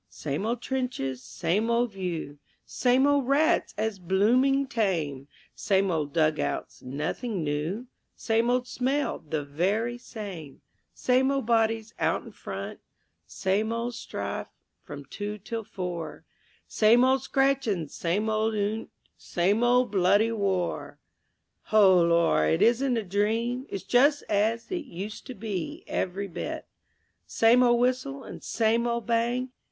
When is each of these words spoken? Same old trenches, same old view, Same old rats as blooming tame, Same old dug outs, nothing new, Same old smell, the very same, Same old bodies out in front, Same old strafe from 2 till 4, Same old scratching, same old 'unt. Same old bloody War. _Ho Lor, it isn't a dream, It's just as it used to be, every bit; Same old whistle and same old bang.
Same 0.09 0.47
old 0.47 0.63
trenches, 0.63 1.21
same 1.21 1.69
old 1.69 1.91
view, 1.91 2.39
Same 2.65 3.05
old 3.05 3.27
rats 3.27 3.75
as 3.77 3.99
blooming 3.99 4.65
tame, 4.65 5.27
Same 5.53 5.91
old 5.91 6.11
dug 6.11 6.39
outs, 6.39 6.81
nothing 6.81 7.43
new, 7.43 7.85
Same 8.15 8.49
old 8.49 8.67
smell, 8.67 9.19
the 9.19 9.43
very 9.43 9.99
same, 9.99 10.63
Same 10.91 11.29
old 11.29 11.45
bodies 11.45 11.93
out 11.99 12.23
in 12.23 12.31
front, 12.31 12.79
Same 13.27 13.71
old 13.71 13.93
strafe 13.93 14.47
from 14.81 15.05
2 15.05 15.37
till 15.37 15.63
4, 15.63 16.25
Same 16.67 17.03
old 17.03 17.21
scratching, 17.21 17.87
same 17.87 18.27
old 18.27 18.55
'unt. 18.55 18.89
Same 19.19 19.61
old 19.61 19.91
bloody 19.91 20.31
War. 20.31 20.97
_Ho 21.67 22.09
Lor, 22.09 22.47
it 22.47 22.63
isn't 22.63 22.97
a 22.97 23.03
dream, 23.03 23.67
It's 23.69 23.83
just 23.83 24.23
as 24.29 24.71
it 24.71 24.85
used 24.85 25.27
to 25.27 25.35
be, 25.35 25.83
every 25.85 26.27
bit; 26.27 26.65
Same 27.27 27.61
old 27.61 27.79
whistle 27.79 28.23
and 28.23 28.43
same 28.43 28.87
old 28.87 29.05
bang. 29.05 29.51